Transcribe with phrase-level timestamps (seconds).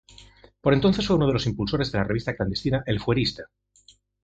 [0.61, 3.51] Por entonces fue uno de los impulsores de la revista clandestina "El Fuerista.